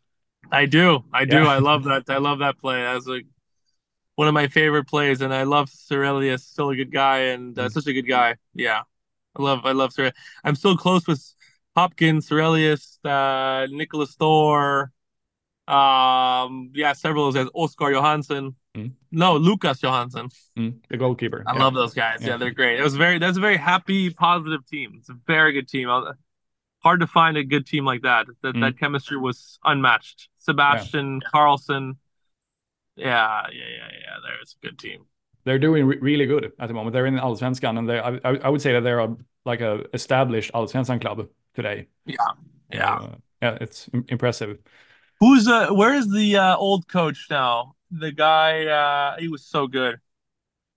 [0.50, 1.04] I do.
[1.12, 1.42] I do.
[1.42, 1.48] Yeah.
[1.48, 2.04] I love that.
[2.08, 2.86] I love that play.
[2.86, 3.26] As like
[4.14, 6.40] one of my favorite plays, and I love Sirelius.
[6.40, 7.70] Still a good guy, and uh, mm.
[7.70, 8.36] such a good guy.
[8.54, 8.82] Yeah,
[9.38, 9.60] I love.
[9.64, 10.12] I love Sirelius.
[10.44, 11.22] I'm still close with
[11.76, 14.92] Hopkins, Sirelius, uh, Nicholas Thor.
[15.66, 17.50] Um, yeah, several of those guys.
[17.54, 18.56] Oscar Johansson.
[18.74, 18.92] Mm.
[19.12, 20.30] No, Lucas Johansson.
[20.58, 20.78] Mm.
[20.88, 21.44] The goalkeeper.
[21.46, 21.62] I yeah.
[21.62, 22.18] love those guys.
[22.20, 22.28] Yeah.
[22.28, 22.36] yeah.
[22.38, 22.80] they're great.
[22.80, 23.18] It was very.
[23.18, 24.94] That's a very happy, positive team.
[24.98, 25.88] It's a very good team.
[26.80, 28.26] Hard to find a good team like that.
[28.42, 28.60] That mm.
[28.62, 30.28] that chemistry was unmatched.
[30.38, 31.28] Sebastian yeah.
[31.30, 31.96] Carlson.
[32.96, 34.16] Yeah, yeah, yeah, yeah.
[34.24, 35.04] There's a good team.
[35.44, 36.92] They're doing re- really good at the moment.
[36.92, 40.52] They're in Allsvenskan, and they I, I would say that they're a, like a established
[40.52, 41.86] Allsvenskan club today.
[42.04, 42.16] Yeah,
[42.72, 43.08] yeah, uh,
[43.42, 43.58] yeah.
[43.60, 44.58] It's impressive.
[45.20, 45.68] Who's uh?
[45.70, 47.74] Where is the uh, old coach now?
[47.90, 48.66] The guy.
[48.66, 50.00] Uh, he was so good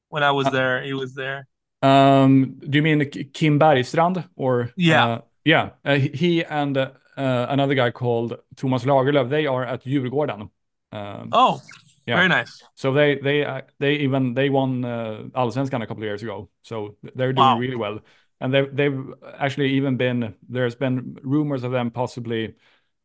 [0.10, 0.84] when I was uh, there.
[0.84, 1.48] He was there.
[1.82, 4.72] Um, do you mean Kim Bergstrand or?
[4.76, 5.70] Yeah, uh, yeah.
[5.84, 9.30] Uh, he and uh, another guy called Thomas Lagerlöf.
[9.30, 10.50] They are at Djurgården.
[10.92, 11.62] Um, oh,
[12.06, 12.16] yeah.
[12.16, 12.64] very nice.
[12.76, 16.50] So they they uh, they even they won uh, Allsvenskan a couple of years ago.
[16.64, 17.58] So they're doing wow.
[17.58, 18.00] really well,
[18.40, 22.56] and they they've actually even been there's been rumors of them possibly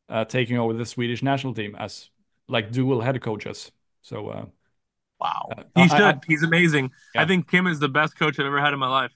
[0.09, 2.11] uh, taking over the Swedish national team as
[2.49, 3.71] like dual head coaches.
[4.03, 4.45] So uh,
[5.21, 6.01] wow, uh, he should.
[6.01, 6.91] I, He's amazing.
[7.15, 7.23] Yeah.
[7.23, 9.13] I think Kim is the best coach I've ever had in my life.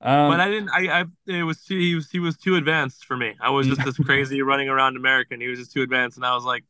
[0.00, 0.70] Um, but I didn't.
[0.70, 3.34] I, I it was too, he was he was too advanced for me.
[3.40, 5.40] I was just this crazy running around American.
[5.40, 6.64] He was just too advanced, and I was like,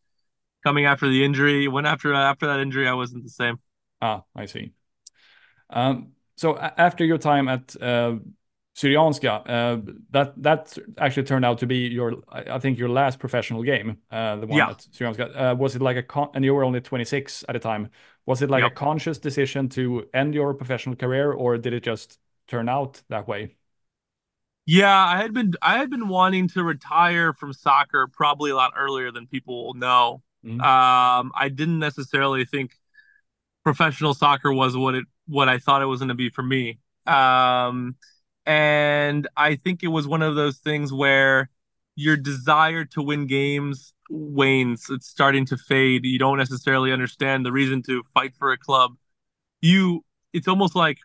[0.62, 1.68] coming after the injury.
[1.68, 3.58] When after after that injury, I wasn't the same.
[4.00, 4.72] Ah, I see.
[5.70, 8.16] Um, so after your time at uh,
[8.76, 13.62] Syrianska, uh, that that actually turned out to be your, I think, your last professional
[13.62, 13.98] game.
[14.10, 14.70] Uh, the one yeah.
[14.70, 15.36] at Syrianska.
[15.36, 17.90] Uh, was it like a con- and you were only 26 at the time.
[18.24, 18.72] Was it like yep.
[18.72, 23.26] a conscious decision to end your professional career, or did it just turn out that
[23.26, 23.56] way?
[24.64, 28.74] Yeah, I had been I had been wanting to retire from soccer probably a lot
[28.76, 30.22] earlier than people know.
[30.44, 30.60] Mm-hmm.
[30.60, 32.72] Um, I didn't necessarily think
[33.64, 36.78] professional soccer was what it what I thought it was going to be for me.
[37.06, 37.96] Um,
[38.46, 41.50] and I think it was one of those things where
[41.96, 44.86] your desire to win games wanes.
[44.88, 46.04] It's starting to fade.
[46.04, 48.92] You don't necessarily understand the reason to fight for a club.
[49.60, 50.98] You, it's almost like,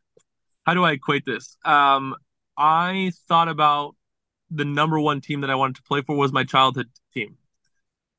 [0.65, 1.57] how do I equate this?
[1.65, 2.15] Um,
[2.57, 3.95] I thought about
[4.49, 6.89] the number one team that I wanted to play for was my childhood.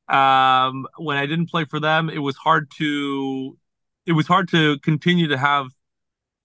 [0.09, 3.57] Um, when I didn't play for them, it was hard to,
[4.07, 5.69] it was hard to continue to have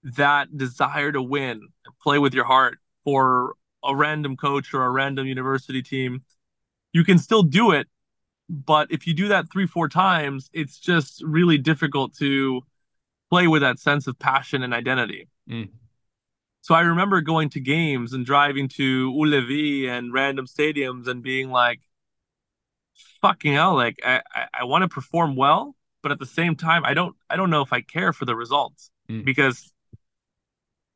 [0.02, 4.90] that desire to win and play with your heart for a random coach or a
[4.90, 6.22] random university team,
[6.92, 7.86] you can still do it.
[8.48, 12.62] But if you do that three, four times, it's just really difficult to
[13.30, 15.28] play with that sense of passion and identity.
[15.48, 15.68] Mm.
[16.62, 21.50] So I remember going to games and driving to Ullevi and random stadiums and being
[21.50, 21.80] like,
[23.20, 26.84] fucking hell, like I, I, I want to perform well, but at the same time,
[26.84, 29.24] I don't I don't know if I care for the results mm.
[29.24, 29.72] because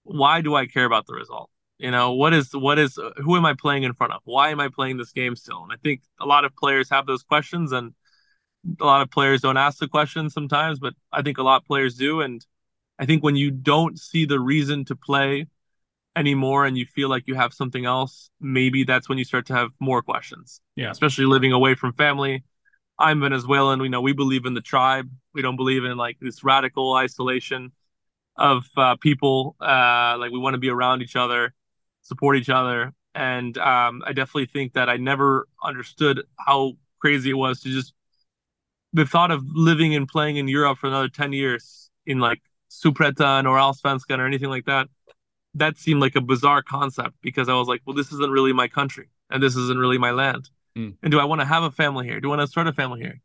[0.04, 1.50] why do I care about the result?
[1.78, 4.20] You know, what is what is who am I playing in front of?
[4.24, 5.62] Why am I playing this game still?
[5.62, 7.92] And I think a lot of players have those questions and
[8.80, 11.66] a lot of players don't ask the questions sometimes, but I think a lot of
[11.66, 12.20] players do.
[12.20, 12.44] And
[12.98, 15.46] I think when you don't see the reason to play
[16.16, 19.54] anymore and you feel like you have something else, maybe that's when you start to
[19.54, 20.60] have more questions.
[20.76, 20.90] Yeah.
[20.90, 22.44] Especially living away from family.
[22.98, 23.80] I'm Venezuelan.
[23.80, 25.10] We know we believe in the tribe.
[25.32, 27.72] We don't believe in like this radical isolation
[28.36, 29.56] of uh, people.
[29.60, 31.54] Uh, like we want to be around each other,
[32.02, 37.34] support each other, and um, I definitely think that I never understood how crazy it
[37.34, 37.94] was to just
[38.92, 43.44] the thought of living and playing in Europe for another ten years in like Superettan
[43.48, 44.88] or Allsvenskan or anything like that.
[45.54, 48.68] That seemed like a bizarre concept because I was like, well, this isn't really my
[48.68, 50.50] country and this isn't really my land.
[50.76, 50.96] Mm.
[51.02, 52.20] And do I want to have a family here?
[52.20, 53.20] Do I want to start a family here?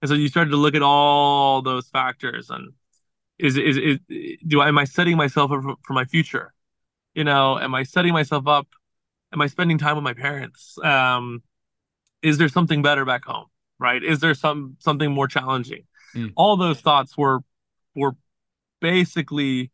[0.00, 2.72] And so you started to look at all those factors and
[3.38, 3.98] is is is
[4.46, 6.52] do I am I setting myself up for, for my future?
[7.14, 8.68] You know, am I setting myself up?
[9.32, 10.78] Am I spending time with my parents?
[10.82, 11.42] Um,
[12.22, 13.46] is there something better back home?
[13.78, 14.02] Right?
[14.02, 15.84] Is there some something more challenging?
[16.14, 16.32] Mm.
[16.36, 17.40] All those thoughts were
[17.94, 18.16] were
[18.80, 19.70] basically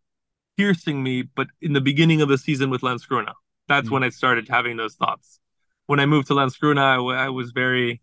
[0.57, 3.33] piercing me, but in the beginning of the season with Landskrona,
[3.69, 3.93] that's mm.
[3.93, 5.41] when I started having those thoughts.
[5.87, 8.01] When I moved to Landskrona, I, I was very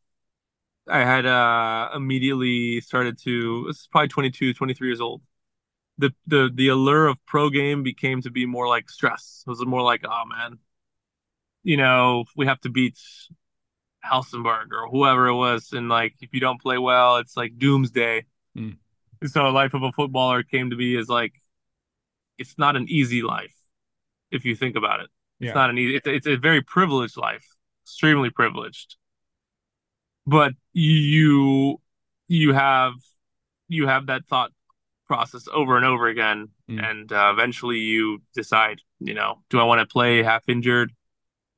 [0.89, 5.21] I had uh, immediately started to, this is probably 22, 23 years old
[6.01, 9.43] the the the allure of pro game became to be more like stress.
[9.45, 10.57] It was more like, oh man,
[11.63, 12.97] you know, we have to beat
[14.01, 18.25] Helsingborg or whoever it was, and like if you don't play well, it's like doomsday.
[18.57, 18.77] Mm.
[19.27, 21.33] So, life of a footballer came to be as like,
[22.41, 23.56] it's not an easy life,
[24.32, 25.10] if you think about it.
[25.39, 25.62] It's Yeah.
[25.62, 25.95] not an easy.
[25.97, 27.45] It's, it's a very privileged life,
[27.86, 28.97] extremely privileged.
[30.25, 31.82] But you
[32.27, 32.93] you have
[33.67, 34.51] you have that thought
[35.08, 36.80] process over and over again, Mm.
[36.89, 40.89] and uh, eventually you decide, you know, do I want to play half injured?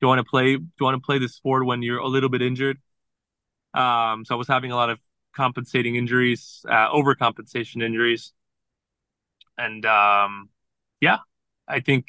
[0.00, 0.56] Do I want to play?
[0.56, 2.78] Do I want to play the sport when you're a little bit injured?
[3.74, 4.98] Um, so I was having a lot of
[5.34, 8.32] compensating injuries, uh, overcompensation injuries,
[9.58, 10.48] and um,
[11.04, 11.18] yeah,
[11.68, 12.06] I think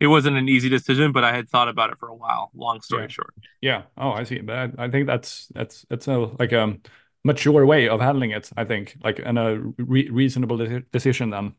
[0.00, 2.50] it wasn't an easy decision, but I had thought about it for a while.
[2.54, 3.08] Long story Yeah.
[3.08, 3.34] short.
[3.60, 3.84] Yeah.
[3.96, 4.40] Oh, I see.
[4.40, 6.78] But I, I think that's that's that's a like a
[7.24, 8.50] mature way of handling it.
[8.56, 11.54] I think like and a re reasonable de decision then.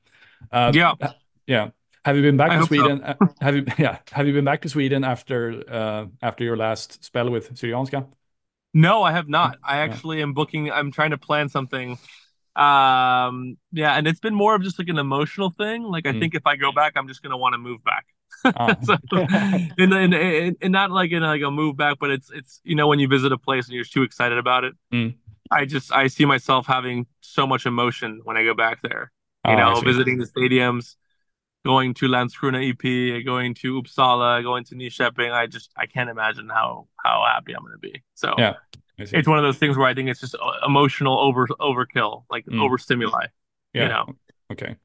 [0.51, 0.95] Uh, Yeah.
[1.47, 1.71] Yeah.
[2.05, 2.89] Have you been back I to hope so.
[2.89, 3.03] Sweden?
[3.03, 7.03] Uh, have you yeah, have you been back to Sweden after uh after your last
[7.05, 8.07] spell with Syrianska?
[8.73, 9.57] No, I have not.
[9.63, 9.99] I Yeah.
[9.99, 10.71] actually am booking.
[10.71, 11.97] I'm trying to plan something.
[12.57, 15.83] Um, yeah, and it's been more of just like an emotional thing.
[15.83, 16.19] Like I Mm.
[16.19, 18.05] think if I go back, I'm just gonna want to move back.
[18.45, 18.75] Ah.
[18.83, 18.95] So,
[19.77, 22.87] and, and, and not like in like a move back, but it's it's you know
[22.87, 24.73] when you visit a place and you're too excited about it.
[24.93, 25.15] Mm.
[25.51, 29.11] I just I see myself having so much emotion when I go back there.
[29.45, 30.95] Oh, You I know, visiting the stadiums,
[31.65, 35.31] going to Landskrona IP, going to Uppsala, going to Nyköping.
[35.31, 38.03] I just I can't imagine how how happy I'm gonna be.
[38.15, 38.55] So Yeah.
[38.97, 42.45] It's one of those things where I think it's just uh, emotional over overkill, like
[42.45, 42.61] Mm.
[42.65, 43.27] overstimuli.
[43.73, 43.83] Yeah.
[43.83, 44.15] You know,
[44.51, 44.77] Okay.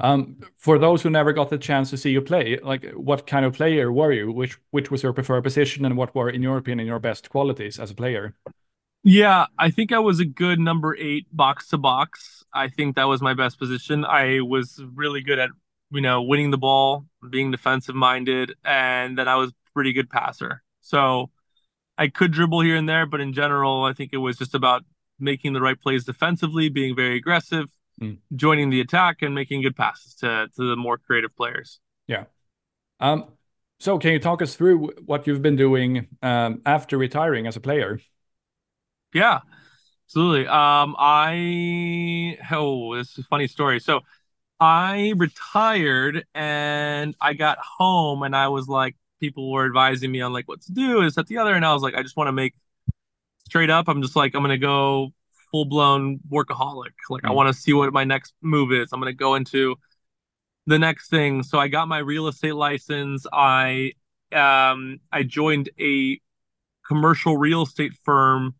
[0.00, 3.44] Um, for those who never got the chance to see you play, like what kind
[3.44, 4.30] of player were you?
[4.32, 7.78] Which which was your preferred position, and what were, in your opinion, your best qualities
[7.80, 8.34] as a player?
[9.04, 12.44] yeah, I think I was a good number eight box to box.
[12.52, 14.04] I think that was my best position.
[14.04, 15.50] I was really good at
[15.90, 20.62] you know winning the ball, being defensive minded, and then I was pretty good passer.
[20.80, 21.30] So
[21.98, 24.84] I could dribble here and there, but in general, I think it was just about
[25.18, 27.66] making the right plays defensively, being very aggressive,
[28.00, 28.18] Mm.
[28.36, 31.80] joining the attack, and making good passes to to the more creative players.
[32.06, 32.26] Yeah.
[33.00, 33.24] Um,
[33.80, 37.60] so can you talk us through what you've been doing um, after retiring as a
[37.60, 38.00] player?
[39.12, 39.40] Yeah,
[40.06, 40.46] absolutely.
[40.46, 43.80] Um, I oh, this is a funny story.
[43.80, 44.00] So
[44.60, 50.32] I retired and I got home and I was like, people were advising me on
[50.32, 52.28] like what to do, is that the other, and I was like, I just want
[52.28, 52.54] to make
[53.46, 53.88] straight up.
[53.88, 55.12] I'm just like, I'm gonna go
[55.50, 56.92] full blown workaholic.
[57.10, 57.34] Like I Mm.
[57.34, 58.92] want to see what my next move is.
[58.92, 59.76] I'm gonna go into
[60.66, 61.42] the next thing.
[61.42, 63.26] So I got my real estate license.
[63.32, 63.92] I
[64.32, 66.20] um I joined a
[66.86, 68.54] commercial real estate firm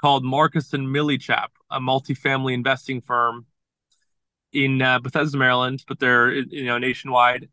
[0.00, 3.46] called Marcus and Millichap, a multifamily investing firm
[4.52, 7.48] in uh, Bethesda, Maryland, but they're you know nationwide.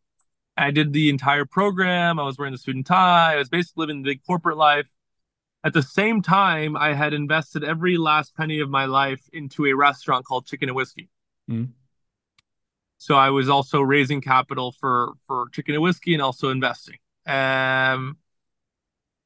[0.57, 2.19] I did the entire program.
[2.19, 3.33] I was wearing the suit and tie.
[3.33, 4.87] I was basically living the big corporate life.
[5.63, 9.73] At the same time, I had invested every last penny of my life into a
[9.73, 11.09] restaurant called Chicken and Whiskey.
[11.49, 11.69] Mm.
[12.97, 16.97] So I was also raising capital for for Chicken and Whiskey and also investing.
[17.25, 18.17] Um,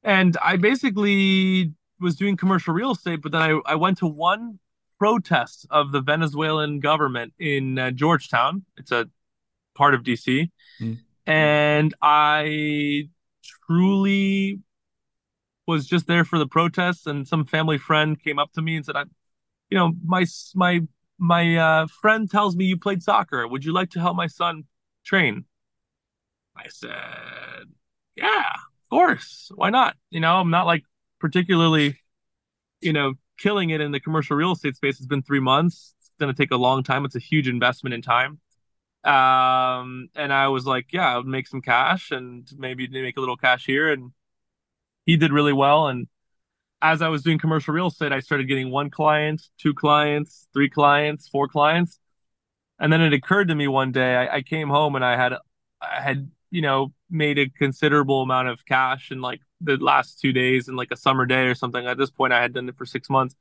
[0.02, 4.58] and I basically was doing commercial real estate, but then I, I went to one
[4.98, 8.64] protest of the Venezuelan government in uh, Georgetown.
[8.76, 9.08] It's a
[9.74, 10.50] part of DC.
[10.80, 10.98] Mm.
[11.26, 13.08] And I
[13.66, 14.60] truly
[15.66, 17.06] was just there for the protests.
[17.06, 19.04] And some family friend came up to me and said, I,
[19.70, 20.80] you know, my, my,
[21.18, 23.46] my uh, friend tells me you played soccer.
[23.46, 24.64] Would you like to help my son
[25.04, 25.44] train?
[26.56, 27.68] I said,
[28.16, 29.50] yeah, of course.
[29.54, 29.96] Why not?
[30.10, 30.84] You know, I'm not like
[31.20, 31.98] particularly,
[32.80, 34.98] you know, killing it in the commercial real estate space.
[34.98, 35.94] It's been three months.
[36.00, 37.04] It's going to take a long time.
[37.04, 38.40] It's a huge investment in time.
[39.04, 43.20] Um, and I was like, yeah, I would make some cash and maybe make a
[43.20, 43.90] little cash here.
[43.90, 44.12] And
[45.06, 45.88] he did really well.
[45.88, 46.06] And
[46.82, 50.68] as I was doing commercial real estate, I started getting one client, two clients, three
[50.68, 51.98] clients, four clients.
[52.78, 55.34] And then it occurred to me one day, I, I came home and I had,
[55.80, 60.32] I had, you know, made a considerable amount of cash in like the last two
[60.32, 61.86] days in like a summer day or something.
[61.86, 63.34] At this point, I had done it for six months.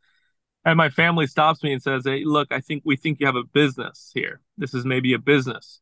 [0.65, 3.35] And my family stops me and says, Hey, look, I think we think you have
[3.35, 4.41] a business here.
[4.57, 5.79] This is maybe a business.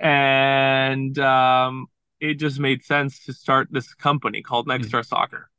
[0.00, 1.86] And um,
[2.20, 5.50] it just made sense to start this company called Nexstar Soccer.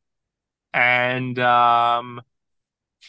[0.73, 2.21] And um,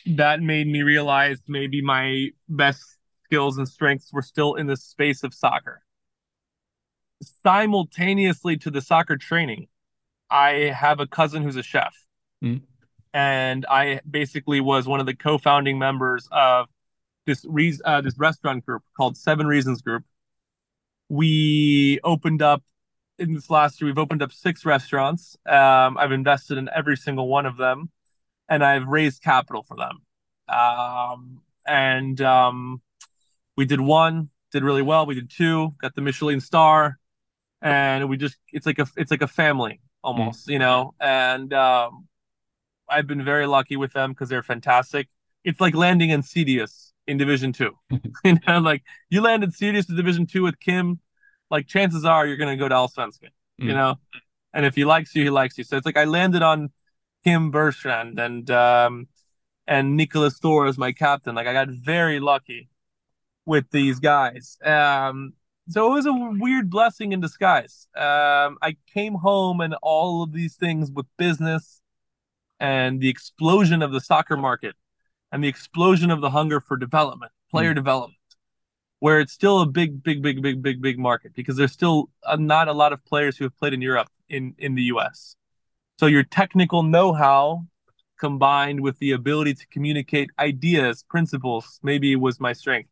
[0.07, 2.83] that made me realize maybe my best
[3.25, 5.83] skills and strengths were still in the space of soccer.
[7.43, 9.69] Simultaneously to the soccer training,
[10.31, 11.95] I have a cousin who's a chef.
[12.43, 12.63] Mm.
[13.13, 16.69] And I basically was one of the co-founding members of
[17.27, 20.05] this re- uh, this restaurant group called Seven Reasons Group.
[21.09, 22.63] We opened up
[23.19, 23.89] in this last year.
[23.89, 25.37] We've opened up six restaurants.
[25.47, 27.91] Um, I've invested in every single one of them,
[28.49, 30.03] and I've raised capital for them.
[30.49, 32.81] Um, and um,
[33.57, 35.07] we did one, did really well.
[35.07, 36.99] We did two, got the Michelin star,
[37.63, 40.53] and we just it's like a it's like a family almost, mm.
[40.53, 40.95] you know.
[41.01, 42.09] And um,
[42.91, 45.09] I've been very lucky with them because they're fantastic.
[45.45, 47.73] It's like landing in Sirius in Division Two.
[48.25, 51.01] you know, like you landed Sirius in Division Two with Kim,
[51.51, 53.31] like chances are you're gonna go to Allsvenskan,
[53.61, 53.67] mm.
[53.67, 53.97] you know.
[54.53, 55.65] And if he likes you, he likes you.
[55.65, 56.71] So it's like I landed on
[57.25, 59.09] Kim Bergstrand and um,
[59.67, 61.35] and Nicholas Thor as my captain.
[61.35, 62.69] Like I got very lucky
[63.47, 64.59] with these guys.
[64.65, 65.35] Um,
[65.69, 67.87] so it was a weird blessing in disguise.
[67.97, 71.80] Um, I came home and all of these things with business
[72.61, 74.77] and the explosion of the soccer market
[75.33, 77.77] and the explosion of the hunger for development, player mm.
[77.77, 78.19] development,
[78.99, 82.37] where it's still a big, big, big, big, big, big market because there's still uh,
[82.37, 85.37] not a lot of players who have played in Europe in in the U.S.
[85.99, 87.67] So your technical know-how
[88.19, 92.91] combined with the ability to communicate ideas, principles, maybe was my strength.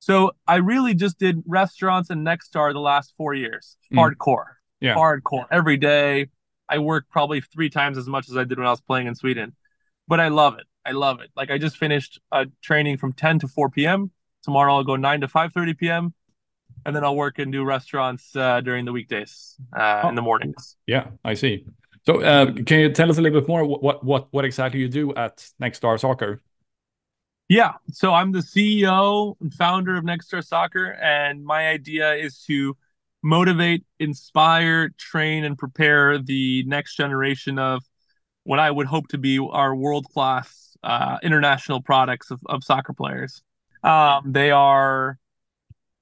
[0.00, 3.76] So I really just did restaurants and Nexstar the last four years.
[3.92, 4.14] Mm.
[4.14, 4.44] Hardcore.
[4.80, 4.94] Yeah.
[4.94, 5.46] Hardcore.
[5.50, 6.28] Every day.
[6.68, 9.14] I work probably three times as much as I did when I was playing in
[9.14, 9.54] Sweden.
[10.06, 10.66] But I love it.
[10.84, 11.30] I love it.
[11.36, 14.10] Like I just finished a training from 10 to 4 p.m.
[14.42, 16.14] Tomorrow I'll go 9 to 5:30 p.m.
[16.86, 20.08] and then I'll work and do restaurants uh, during the weekdays uh, oh.
[20.08, 20.76] in the mornings.
[20.86, 21.66] Yeah, I see.
[22.06, 24.88] So uh, can you tell us a little bit more what what what exactly you
[24.88, 26.40] do at Nexstar Soccer?
[27.48, 27.74] Yeah.
[27.92, 32.76] So I'm the CEO and founder of Nexstar Soccer, and my idea is to
[33.22, 37.82] motivate, inspire, train, and prepare the next generation of
[38.44, 42.92] what I would hope to be our world class uh, international products of, of soccer
[42.92, 43.42] players.
[43.82, 45.18] Um, they are,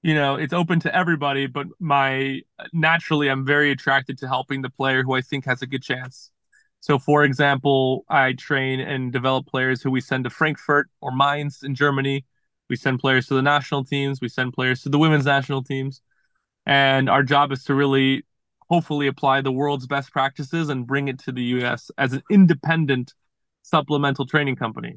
[0.02, 2.42] you know, it's open to everybody, but my
[2.72, 6.30] naturally, I'm very attracted to helping the player who I think has a good chance.
[6.80, 11.62] So, for example, I train and develop players who we send to Frankfurt or Mainz
[11.62, 12.24] in Germany.
[12.68, 14.20] We send players to the national teams.
[14.20, 16.00] We send players to the women's national teams.
[16.66, 18.24] And our job is to really,
[18.68, 23.14] hopefully, apply the world's best practices and bring it to the US as an independent
[23.62, 24.96] supplemental training company.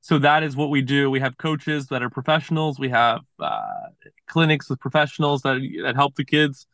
[0.00, 1.10] So that is what we do.
[1.10, 2.78] We have coaches that are professionals.
[2.78, 3.88] We have uh,
[4.26, 6.66] clinics with professionals that that help the kids,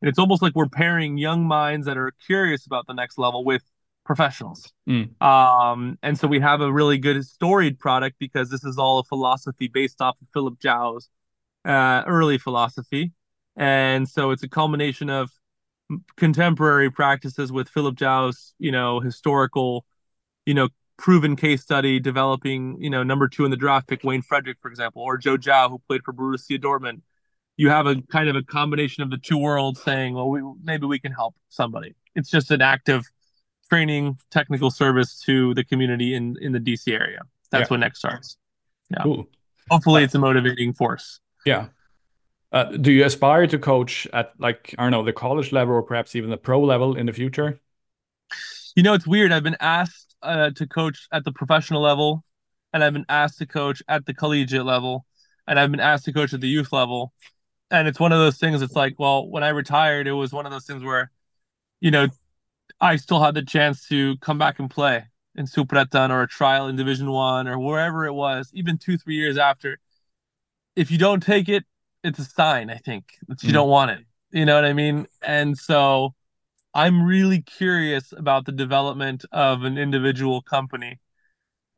[0.00, 3.44] and it's almost like we're pairing young minds that are curious about the next level
[3.44, 3.62] with
[4.06, 4.72] professionals.
[4.88, 5.20] Mm.
[5.22, 9.04] Um, and so we have a really good storied product because this is all a
[9.04, 11.10] philosophy based off of Philip Gyau's
[11.66, 13.12] uh, early philosophy.
[13.58, 15.30] And so it's a culmination of
[16.16, 19.84] contemporary practices with Philip Gyau's, you know, historical,
[20.46, 24.22] you know, proven case study developing, you know, number two in the draft pick, Wayne
[24.22, 27.02] Frederick, for example, or Joe Gyau, who played for Borussia Dortmund.
[27.56, 30.86] You have a kind of a combination of the two worlds saying, well, we, maybe
[30.86, 31.96] we can help somebody.
[32.14, 33.04] It's just an active
[33.68, 37.22] training technical service to the community in in the DC area.
[37.50, 37.74] That's yeah.
[37.74, 38.36] what next starts.
[38.90, 39.02] Yeah.
[39.02, 39.26] Cool.
[39.70, 41.20] Hopefully, uh, it's a motivating force.
[41.44, 41.68] Yeah.
[42.50, 45.82] Uh, do you aspire to coach at like I don't know the college level or
[45.82, 47.60] perhaps even the pro level in the future?
[48.74, 49.32] You know, it's weird.
[49.32, 52.24] I've been asked uh, to coach at the professional level,
[52.72, 55.04] and I've been asked to coach at the collegiate level,
[55.46, 57.12] and I've been asked to coach at the youth level.
[57.70, 58.62] And it's one of those things.
[58.62, 61.10] It's like, well, when I retired, it was one of those things where,
[61.80, 62.08] you know,
[62.80, 66.68] I still had the chance to come back and play in Superettan or a trial
[66.68, 69.78] in Division One or wherever it was, even two, three years after.
[70.76, 71.64] If you don't take it,
[72.04, 73.54] it's a sign, I think, that you mm.
[73.54, 74.04] don't want it.
[74.30, 75.06] You know what I mean?
[75.22, 76.14] And so
[76.74, 80.98] I'm really curious about the development of an individual company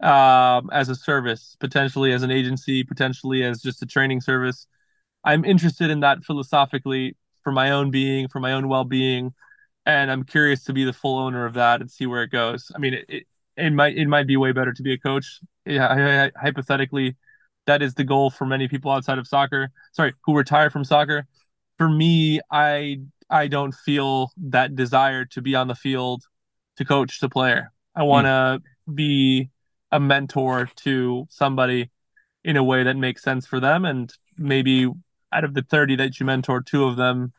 [0.01, 4.67] um, as a service, potentially as an agency, potentially as just a training service.
[5.23, 9.35] I'm interested in that philosophically for my own being, for my own well being
[9.87, 12.71] and I'm curious to be the full owner of that and see where it goes.
[12.75, 15.41] I mean, it, it, it might it might be way better to be a coach.
[15.65, 17.17] Yeah, hypothetically,
[17.71, 19.71] that is the goal for many people outside of soccer.
[19.93, 21.27] Sorry, who retire from soccer.
[21.79, 26.25] For me, I I don't feel that desire to be on the field
[26.79, 27.73] to coach the player.
[27.95, 28.61] I want to
[28.91, 28.95] mm.
[28.95, 29.51] be
[29.93, 31.91] a mentor to somebody
[32.43, 34.91] in a way that makes sense for them and maybe
[35.33, 37.33] out of the 30 that you mentor two of them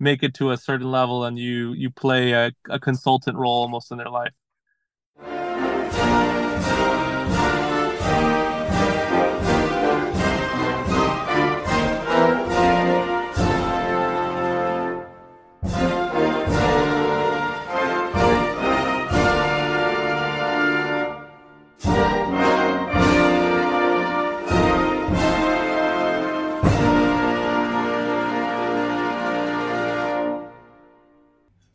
[0.00, 3.92] make it to a certain level and you you play a, a consultant role almost
[3.92, 4.32] in their life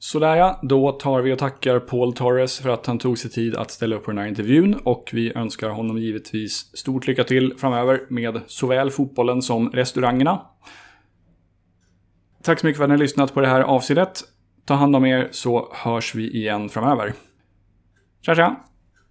[0.06, 3.56] Sådär ja, då tar vi och tackar Paul Torres för att han tog sig tid
[3.56, 7.54] att ställa upp på den här intervjun och vi önskar honom givetvis stort lycka till
[7.58, 10.42] framöver med såväl fotbollen som restaurangerna.
[12.44, 14.24] Tack så mycket för att ni har lyssnat på det här avsnittet.
[14.66, 17.14] Ta hand om er så hörs vi igen framöver.
[18.22, 18.56] Tja tja!